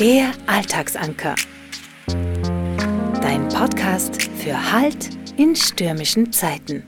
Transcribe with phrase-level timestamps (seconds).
[0.00, 1.36] Der Alltagsanker.
[3.22, 6.82] Dein Podcast für Halt in stürmischen Zeiten.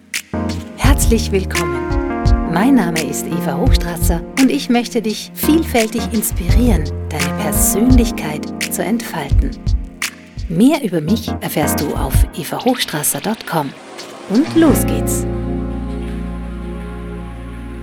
[0.76, 2.52] Herzlich willkommen.
[2.52, 9.52] Mein Name ist Eva Hochstrasser und ich möchte dich vielfältig inspirieren, deine Persönlichkeit zu entfalten.
[10.48, 13.72] Mehr über mich erfährst du auf evahochstrasser.com.
[14.30, 15.24] Und los geht's!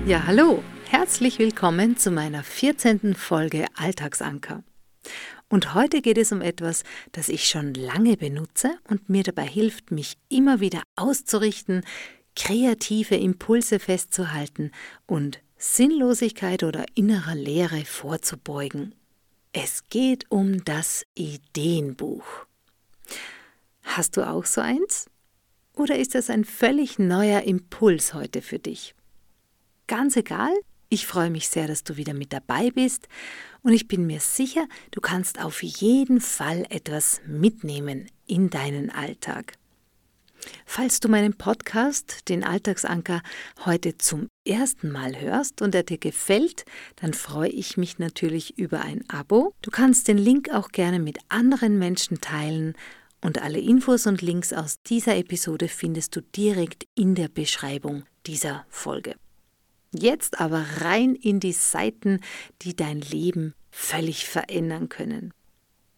[0.06, 0.62] Ja, hallo!
[0.90, 3.16] Herzlich willkommen zu meiner 14.
[3.16, 4.64] Folge Alltagsanker.
[5.50, 9.92] Und heute geht es um etwas, das ich schon lange benutze und mir dabei hilft,
[9.92, 11.86] mich immer wieder auszurichten,
[12.36, 14.72] kreative Impulse festzuhalten
[15.06, 18.96] und Sinnlosigkeit oder innerer Leere vorzubeugen.
[19.52, 22.26] Es geht um das Ideenbuch.
[23.84, 25.10] Hast du auch so eins?
[25.76, 28.96] Oder ist das ein völlig neuer Impuls heute für dich?
[29.88, 30.54] Ganz egal,
[30.94, 33.08] ich freue mich sehr, dass du wieder mit dabei bist
[33.64, 39.56] und ich bin mir sicher, du kannst auf jeden Fall etwas mitnehmen in deinen Alltag.
[40.66, 43.24] Falls du meinen Podcast, den Alltagsanker,
[43.66, 46.66] heute zum ersten Mal hörst und er dir gefällt,
[46.98, 49.54] dann freue ich mich natürlich über ein Abo.
[49.62, 52.76] Du kannst den Link auch gerne mit anderen Menschen teilen
[53.22, 58.66] und alle Infos und Links aus dieser Episode findest du direkt in der Beschreibung dieser
[58.70, 59.16] Folge.
[59.94, 62.20] Jetzt aber rein in die Seiten,
[62.62, 65.34] die dein Leben völlig verändern können.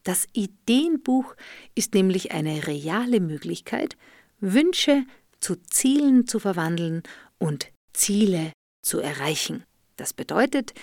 [0.04, 1.34] Das Ideenbuch
[1.74, 3.96] ist nämlich eine reale Möglichkeit,
[4.38, 5.04] Wünsche
[5.40, 7.02] zu Zielen zu verwandeln
[7.38, 9.64] und Ziele zu erreichen.
[9.96, 10.74] Das bedeutet,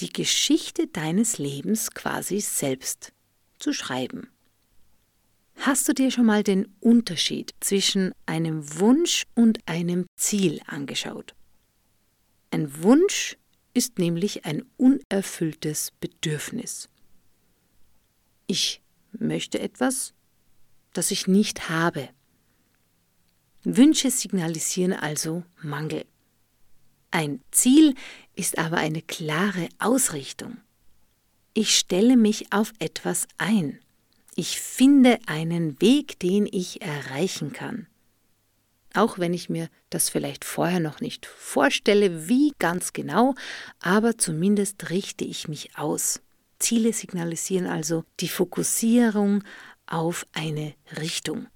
[0.00, 3.12] die Geschichte deines Lebens quasi selbst
[3.58, 4.28] zu schreiben.
[5.58, 11.34] Hast du dir schon mal den Unterschied zwischen einem Wunsch und einem Ziel angeschaut?
[12.50, 13.36] Ein Wunsch
[13.74, 16.88] ist nämlich ein unerfülltes Bedürfnis.
[18.46, 18.80] Ich
[19.12, 20.14] möchte etwas,
[20.92, 22.08] das ich nicht habe.
[23.64, 26.06] Wünsche signalisieren also Mangel.
[27.10, 27.94] Ein Ziel
[28.34, 30.58] ist aber eine klare Ausrichtung.
[31.54, 33.80] Ich stelle mich auf etwas ein.
[34.36, 37.88] Ich finde einen Weg, den ich erreichen kann
[38.96, 43.34] auch wenn ich mir das vielleicht vorher noch nicht vorstelle, wie ganz genau,
[43.80, 46.20] aber zumindest richte ich mich aus.
[46.58, 49.44] Ziele signalisieren also die Fokussierung
[49.86, 51.46] auf eine Richtung.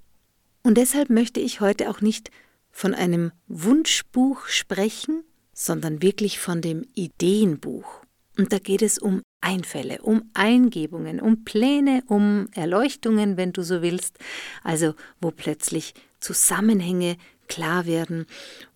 [0.63, 2.31] Und deshalb möchte ich heute auch nicht
[2.71, 8.03] von einem Wunschbuch sprechen, sondern wirklich von dem Ideenbuch.
[8.39, 13.83] Und da geht es um Einfälle, um Eingebungen, um Pläne, um Erleuchtungen, wenn du so
[13.83, 14.19] willst,
[14.63, 17.17] also wo plötzlich Zusammenhänge
[17.49, 18.27] klar werden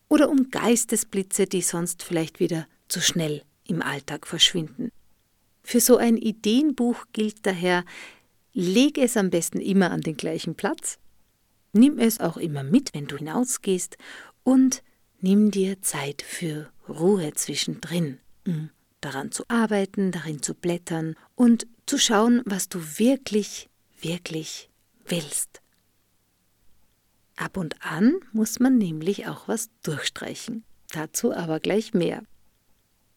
[0.09, 4.91] oder um Geistesblitze, die sonst vielleicht wieder zu schnell im Alltag verschwinden.
[5.63, 7.85] Für so ein Ideenbuch gilt daher,
[8.53, 10.99] leg es am besten immer an den gleichen Platz,
[11.73, 13.97] nimm es auch immer mit, wenn du hinausgehst
[14.43, 14.83] und
[15.21, 21.99] nimm dir Zeit für Ruhe zwischendrin, um daran zu arbeiten, darin zu blättern und zu
[21.99, 23.69] schauen, was du wirklich,
[24.01, 24.71] wirklich
[25.07, 25.64] willst.
[27.37, 30.65] Ab und an muss man nämlich auch was durchstreichen.
[30.93, 32.23] Dazu aber gleich mehr.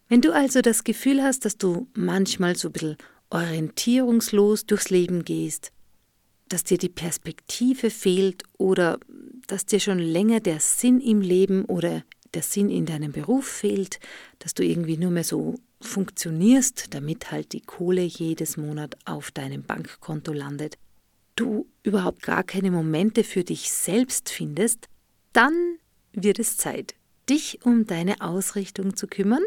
[0.10, 2.98] Wenn du also das Gefühl hast, dass du manchmal so ein bisschen
[3.30, 5.72] orientierungslos durchs Leben gehst,
[6.48, 9.00] dass dir die Perspektive fehlt oder
[9.48, 12.04] dass dir schon länger der Sinn im Leben oder
[12.34, 14.00] der Sinn in deinem Beruf fehlt,
[14.40, 19.64] dass du irgendwie nur mehr so funktionierst, damit halt die Kohle jedes Monat auf deinem
[19.64, 20.78] Bankkonto landet,
[21.38, 24.88] du überhaupt gar keine Momente für dich selbst findest,
[25.32, 25.78] dann
[26.12, 26.96] wird es Zeit,
[27.30, 29.44] dich um deine Ausrichtung zu kümmern,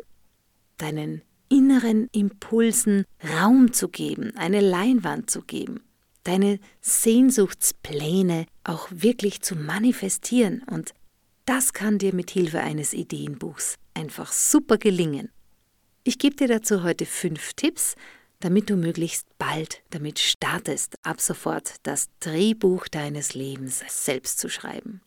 [0.78, 3.04] deinen inneren Impulsen
[3.36, 5.80] Raum zu geben, eine Leinwand zu geben,
[6.22, 10.94] deine Sehnsuchtspläne auch wirklich zu manifestieren und
[11.44, 15.30] das kann dir mit Hilfe eines Ideenbuchs einfach super gelingen.
[16.04, 17.96] Ich gebe dir dazu heute fünf Tipps,
[18.40, 25.02] damit du möglichst bald damit startest, ab sofort das Drehbuch deines Lebens selbst zu schreiben.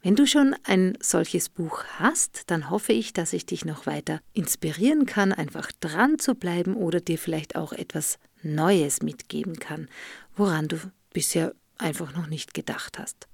[0.00, 4.20] Wenn du schon ein solches Buch hast, dann hoffe ich, dass ich dich noch weiter
[4.32, 9.88] inspirieren kann, einfach dran zu bleiben oder dir vielleicht auch etwas Neues mitgeben kann,
[10.36, 10.78] woran du
[11.12, 13.26] bisher einfach noch nicht gedacht hast.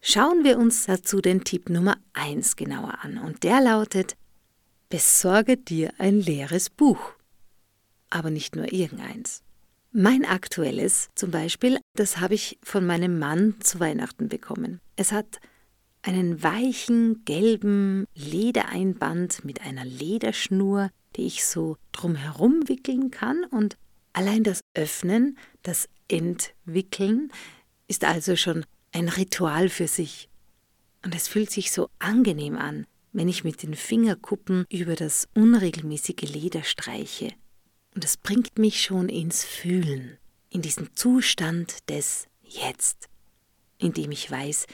[0.00, 4.16] Schauen wir uns dazu den Tipp Nummer 1 genauer an und der lautet,
[4.88, 7.14] besorge dir ein leeres Buch
[8.10, 9.42] aber nicht nur irgendeins.
[9.92, 14.80] Mein aktuelles zum Beispiel, das habe ich von meinem Mann zu Weihnachten bekommen.
[14.96, 15.40] Es hat
[16.02, 23.76] einen weichen gelben Ledereinband mit einer Lederschnur, die ich so drumherum wickeln kann und
[24.14, 27.32] Allein das Öffnen, das Entwickeln
[27.88, 30.28] ist also schon ein Ritual für sich.
[31.04, 36.32] Und es fühlt sich so angenehm an, wenn ich mit den Fingerkuppen über das unregelmäßige
[36.32, 37.32] Leder streiche.
[37.94, 40.18] Und es bringt mich schon ins Fühlen,
[40.50, 43.08] in diesen Zustand des Jetzt,
[43.78, 44.66] in dem ich weiß,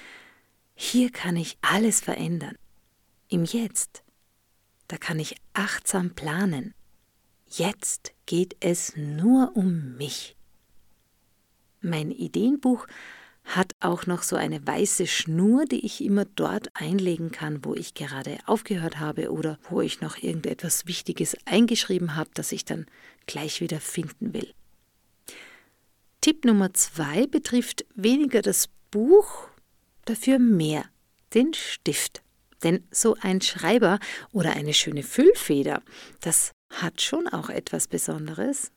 [0.74, 2.56] hier kann ich alles verändern.
[3.28, 4.02] Im Jetzt,
[4.88, 6.74] da kann ich achtsam planen.
[7.46, 10.36] Jetzt geht es nur um mich.
[11.80, 12.86] Mein Ideenbuch
[13.56, 17.94] hat auch noch so eine weiße Schnur, die ich immer dort einlegen kann, wo ich
[17.94, 22.86] gerade aufgehört habe oder wo ich noch irgendetwas Wichtiges eingeschrieben habe, das ich dann
[23.26, 24.54] gleich wieder finden will.
[26.20, 29.48] Tipp Nummer zwei betrifft weniger das Buch,
[30.04, 30.84] dafür mehr
[31.34, 32.22] den Stift.
[32.62, 33.98] Denn so ein Schreiber
[34.32, 35.82] oder eine schöne Füllfeder,
[36.20, 38.70] das hat schon auch etwas Besonderes.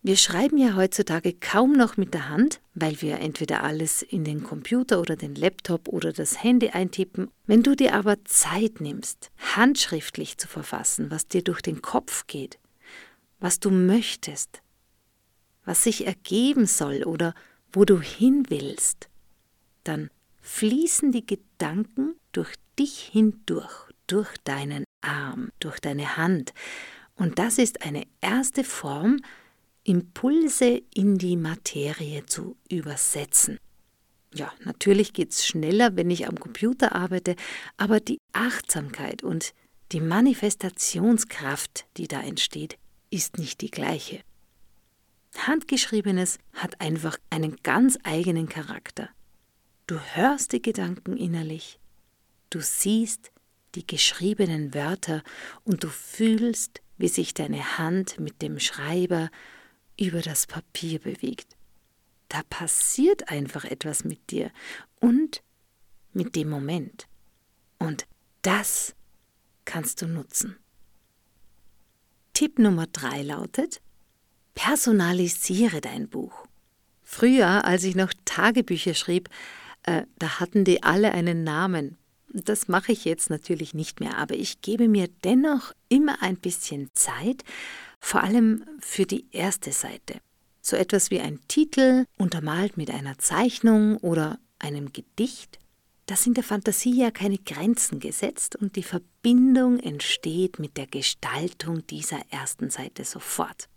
[0.00, 4.44] Wir schreiben ja heutzutage kaum noch mit der Hand, weil wir entweder alles in den
[4.44, 7.30] Computer oder den Laptop oder das Handy eintippen.
[7.46, 12.58] Wenn du dir aber Zeit nimmst, handschriftlich zu verfassen, was dir durch den Kopf geht,
[13.40, 14.62] was du möchtest,
[15.64, 17.34] was sich ergeben soll oder
[17.72, 19.08] wo du hin willst,
[19.82, 20.10] dann
[20.40, 26.54] fließen die Gedanken durch dich hindurch, durch deinen Arm, durch deine Hand.
[27.16, 29.20] Und das ist eine erste Form,
[29.88, 33.58] Impulse in die Materie zu übersetzen.
[34.34, 37.36] Ja, natürlich geht es schneller, wenn ich am Computer arbeite,
[37.78, 39.54] aber die Achtsamkeit und
[39.92, 42.76] die Manifestationskraft, die da entsteht,
[43.08, 44.20] ist nicht die gleiche.
[45.38, 49.08] Handgeschriebenes hat einfach einen ganz eigenen Charakter.
[49.86, 51.80] Du hörst die Gedanken innerlich,
[52.50, 53.30] du siehst
[53.74, 55.22] die geschriebenen Wörter
[55.64, 59.30] und du fühlst, wie sich deine Hand mit dem Schreiber
[59.98, 61.56] über das Papier bewegt.
[62.28, 64.50] Da passiert einfach etwas mit dir
[65.00, 65.42] und
[66.12, 67.06] mit dem Moment.
[67.78, 68.06] Und
[68.42, 68.94] das
[69.64, 70.56] kannst du nutzen.
[72.34, 73.80] Tipp Nummer drei lautet,
[74.54, 76.46] personalisiere dein Buch.
[77.02, 79.28] Früher, als ich noch Tagebücher schrieb,
[79.84, 81.96] äh, da hatten die alle einen Namen.
[82.28, 86.90] Das mache ich jetzt natürlich nicht mehr, aber ich gebe mir dennoch immer ein bisschen
[86.92, 87.42] Zeit,
[88.00, 90.20] vor allem für die erste Seite.
[90.60, 95.58] So etwas wie ein Titel, untermalt mit einer Zeichnung oder einem Gedicht.
[96.06, 101.86] Da sind der Fantasie ja keine Grenzen gesetzt und die Verbindung entsteht mit der Gestaltung
[101.86, 103.68] dieser ersten Seite sofort.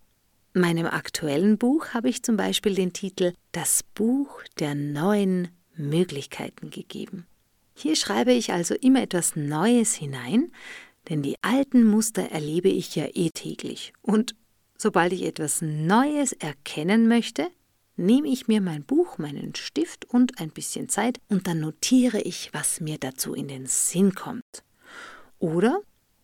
[0.54, 7.26] Meinem aktuellen Buch habe ich zum Beispiel den Titel Das Buch der neuen Möglichkeiten gegeben.
[7.74, 10.52] Hier schreibe ich also immer etwas Neues hinein,
[11.10, 13.94] denn die alten Muster erlebe ich ja eh täglich.
[14.02, 14.36] Und
[14.78, 17.50] sobald ich etwas Neues erkennen möchte,
[17.98, 22.54] nehme ich mir mein Buch, meinen Stift und ein bisschen Zeit und dann notiere ich,
[22.54, 24.64] was mir dazu in den Sinn kommt.
[25.40, 25.82] Oder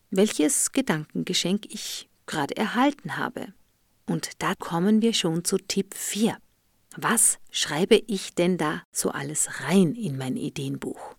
[0.09, 3.53] welches Gedankengeschenk ich gerade erhalten habe.
[4.05, 6.37] Und da kommen wir schon zu Tipp 4.
[6.95, 11.16] Was schreibe ich denn da so alles rein in mein Ideenbuch?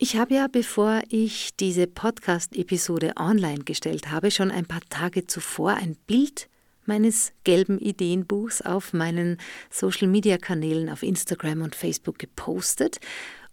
[0.00, 5.72] Ich habe ja, bevor ich diese Podcast-Episode online gestellt habe, schon ein paar Tage zuvor
[5.72, 6.48] ein Bild
[6.86, 9.38] meines gelben Ideenbuchs auf meinen
[9.70, 13.00] Social-Media-Kanälen auf Instagram und Facebook gepostet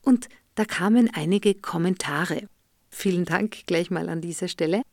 [0.04, 2.48] und da kamen einige Kommentare.
[2.92, 4.84] Vielen Dank gleich mal an dieser Stelle.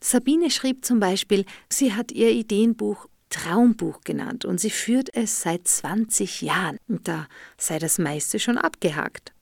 [0.00, 5.68] Sabine schrieb zum Beispiel, sie hat ihr Ideenbuch Traumbuch genannt und sie führt es seit
[5.68, 9.34] 20 Jahren und da sei das meiste schon abgehakt.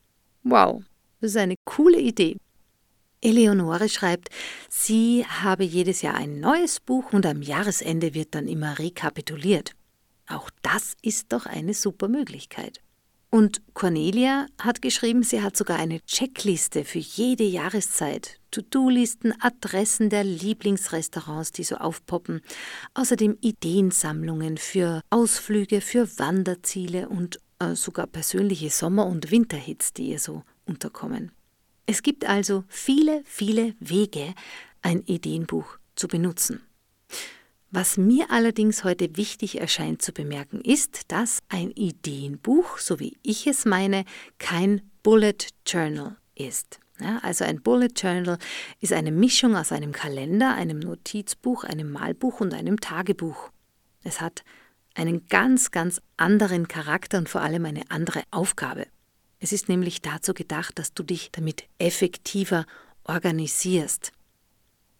[0.43, 0.83] Wow,
[1.21, 2.37] das ist eine coole Idee.
[3.21, 4.29] Eleonore schreibt,
[4.67, 9.73] sie habe jedes Jahr ein neues Buch und am Jahresende wird dann immer rekapituliert.
[10.27, 12.81] Auch das ist doch eine super Möglichkeit.
[13.29, 18.39] Und Cornelia hat geschrieben, sie hat sogar eine Checkliste für jede Jahreszeit.
[18.51, 22.41] To-Do-Listen, Adressen der Lieblingsrestaurants, die so aufpoppen.
[22.93, 30.19] Außerdem Ideensammlungen für Ausflüge, für Wanderziele und äh, sogar persönliche Sommer- und Winterhits, die ihr
[30.19, 31.31] so unterkommen.
[31.85, 34.33] Es gibt also viele, viele Wege,
[34.81, 36.61] ein Ideenbuch zu benutzen.
[37.69, 43.47] Was mir allerdings heute wichtig erscheint zu bemerken, ist, dass ein Ideenbuch, so wie ich
[43.47, 44.03] es meine,
[44.39, 46.79] kein Bullet Journal ist.
[46.99, 48.37] Ja, also ein Bullet Journal
[48.79, 53.51] ist eine Mischung aus einem Kalender, einem Notizbuch, einem Malbuch und einem Tagebuch.
[54.03, 54.43] Es hat
[54.93, 58.87] einen ganz, ganz anderen Charakter und vor allem eine andere Aufgabe.
[59.43, 62.65] Es ist nämlich dazu gedacht, dass du dich damit effektiver
[63.03, 64.11] organisierst.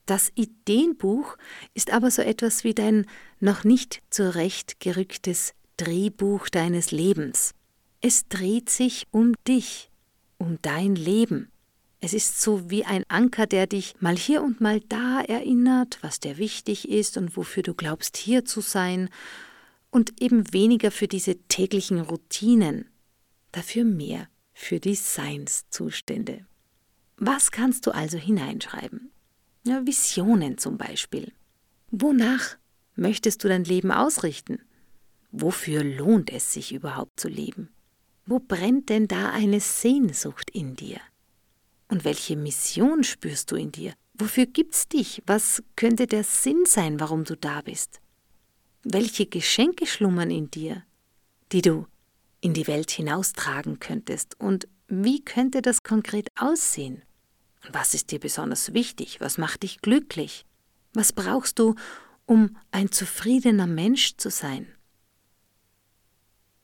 [0.08, 1.38] Das Ideenbuch
[1.76, 3.06] ist aber so etwas wie dein
[3.40, 7.54] noch nicht zurechtgerücktes Drehbuch deines Lebens.
[8.02, 9.92] Es dreht sich um dich,
[10.40, 11.52] um dein Leben.
[12.00, 16.20] Es ist so wie ein Anker, der dich mal hier und mal da erinnert, was
[16.20, 19.10] dir wichtig ist und wofür du glaubst hier zu sein,
[19.92, 22.90] und eben weniger für diese täglichen Routinen,
[23.52, 24.31] dafür mehr
[24.62, 26.46] für die Seinszustände.
[27.18, 29.12] Was kannst du also hineinschreiben?
[29.64, 31.34] Ja, Visionen zum Beispiel.
[31.90, 32.58] Wonach
[32.96, 34.60] möchtest du dein Leben ausrichten?
[35.32, 37.70] Wofür lohnt es sich überhaupt zu leben?
[38.26, 41.00] Wo brennt denn da eine Sehnsucht in dir?
[41.90, 43.94] Und welche Mission spürst du in dir?
[44.14, 45.22] Wofür gibt's dich?
[45.26, 48.00] Was könnte der Sinn sein, warum du da bist?
[48.84, 50.84] Welche Geschenke schlummern in dir,
[51.52, 51.88] die du
[52.42, 54.40] in die Welt hinaustragen könntest?
[54.40, 57.04] Und wie könnte das konkret aussehen?
[57.72, 59.22] Was ist dir besonders wichtig?
[59.22, 60.46] Was macht dich glücklich?
[60.94, 61.76] Was brauchst du,
[62.26, 64.68] um ein zufriedener Mensch zu sein?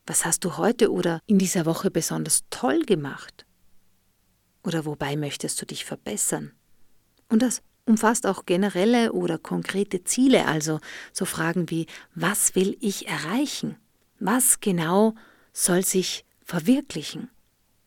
[0.05, 3.45] Was hast du heute oder in dieser Woche besonders toll gemacht?
[4.63, 6.51] Oder wobei möchtest du dich verbessern?
[7.29, 10.79] Und das umfasst auch generelle oder konkrete Ziele, also
[11.13, 13.77] so Fragen wie, was will ich erreichen?
[14.19, 15.15] Was genau
[15.57, 17.29] soll sich verwirklichen?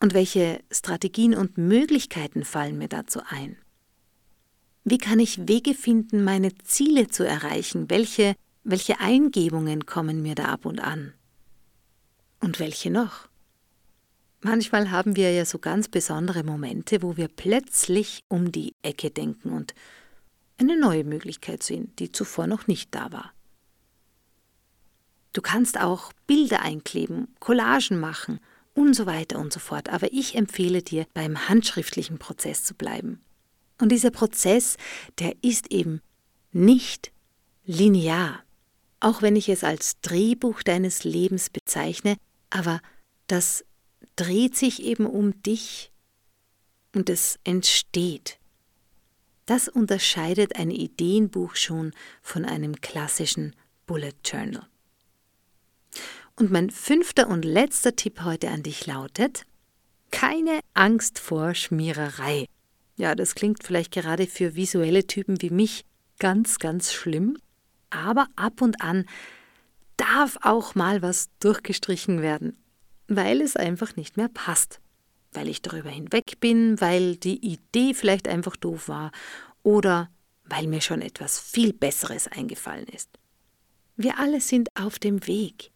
[0.00, 3.57] Und welche Strategien und Möglichkeiten fallen mir dazu ein?
[4.83, 7.91] Wie kann ich Wege finden, meine Ziele zu erreichen?
[7.91, 8.35] Welche,
[8.65, 11.12] welche Eingebungen kommen mir da ab und an?
[12.41, 13.29] Und welche noch?
[14.41, 19.53] Manchmal haben wir ja so ganz besondere Momente, wo wir plötzlich um die Ecke denken
[19.53, 19.75] und
[20.57, 23.33] eine neue Möglichkeit sehen, die zuvor noch nicht da war.
[25.32, 28.40] Du kannst auch Bilder einkleben, Collagen machen
[28.75, 29.88] und so weiter und so fort.
[29.88, 33.20] Aber ich empfehle dir, beim handschriftlichen Prozess zu bleiben.
[33.80, 34.76] Und dieser Prozess,
[35.18, 36.00] der ist eben
[36.52, 37.12] nicht
[37.64, 38.42] linear.
[38.99, 42.16] Auch wenn ich es als Drehbuch deines Lebens bezeichne,
[42.50, 42.80] aber
[43.26, 43.64] das
[44.16, 45.90] dreht sich eben um dich
[46.94, 48.38] und es entsteht.
[49.46, 53.56] Das unterscheidet ein Ideenbuch schon von einem klassischen
[53.87, 54.66] Bullet Journal.
[56.37, 59.44] Und mein fünfter und letzter Tipp heute an dich lautet,
[60.11, 62.47] keine Angst vor Schmiererei.
[62.97, 65.85] Ja, das klingt vielleicht gerade für visuelle Typen wie mich
[66.18, 67.38] ganz, ganz schlimm,
[67.90, 69.06] aber ab und an
[69.97, 72.56] darf auch mal was durchgestrichen werden,
[73.09, 74.80] weil es einfach nicht mehr passt,
[75.32, 79.12] weil ich darüber hinweg bin, weil die Idee vielleicht einfach doof war
[79.62, 80.11] oder
[80.44, 83.11] weil mir schon etwas viel Besseres eingefallen ist.
[83.97, 85.70] Wir alle sind auf dem Weg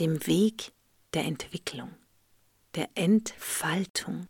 [0.00, 0.72] dem Weg
[1.14, 1.94] der Entwicklung,
[2.74, 4.26] der Entfaltung.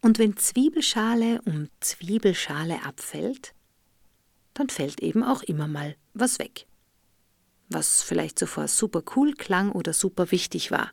[0.00, 3.54] Und wenn Zwiebelschale um Zwiebelschale abfällt,
[4.54, 6.66] dann fällt eben auch immer mal was weg,
[7.68, 10.92] was vielleicht zuvor super cool klang oder super wichtig war.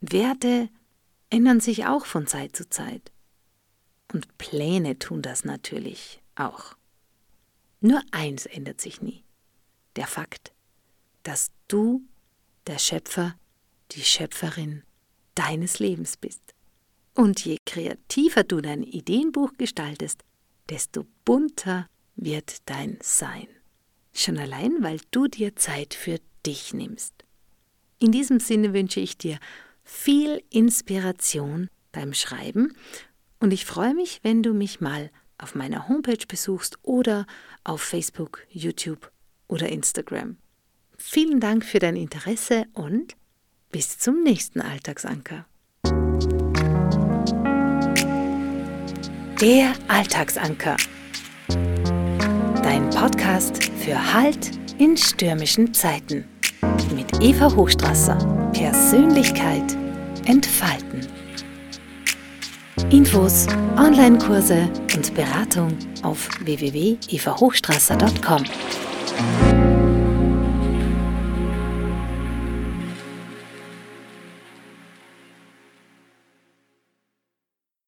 [0.00, 0.68] Werte
[1.30, 3.10] ändern sich auch von Zeit zu Zeit.
[4.12, 6.76] Und Pläne tun das natürlich auch.
[7.80, 9.24] Nur eins ändert sich nie.
[9.96, 10.52] Der Fakt,
[11.24, 12.02] dass du
[12.68, 13.34] der Schöpfer,
[13.92, 14.82] die Schöpferin
[15.34, 16.54] deines Lebens bist.
[17.14, 20.22] Und je kreativer du dein Ideenbuch gestaltest,
[20.68, 23.48] desto bunter wird dein Sein.
[24.12, 27.14] Schon allein, weil du dir Zeit für dich nimmst.
[27.98, 29.38] In diesem Sinne wünsche ich dir
[29.82, 32.76] viel Inspiration beim Schreiben
[33.40, 37.26] und ich freue mich, wenn du mich mal auf meiner Homepage besuchst oder
[37.64, 39.10] auf Facebook, YouTube
[39.46, 40.36] oder Instagram.
[40.98, 43.16] Vielen Dank für dein Interesse und
[43.70, 45.46] bis zum nächsten Alltagsanker.
[49.40, 50.76] Der Alltagsanker.
[52.62, 56.24] Dein Podcast für Halt in stürmischen Zeiten.
[56.94, 58.18] Mit Eva Hochstrasser.
[58.52, 59.76] Persönlichkeit
[60.26, 61.06] entfalten.
[62.90, 68.44] Infos, Online-Kurse und Beratung auf www.evahochstrasser.com.